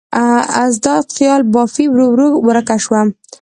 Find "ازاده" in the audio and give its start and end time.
0.65-1.09